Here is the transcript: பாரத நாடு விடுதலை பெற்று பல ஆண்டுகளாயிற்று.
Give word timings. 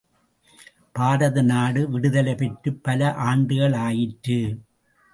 பாரத 0.95 1.41
நாடு 1.41 1.89
விடுதலை 1.89 2.35
பெற்று 2.35 2.73
பல 2.73 3.13
ஆண்டுகளாயிற்று. 3.29 4.39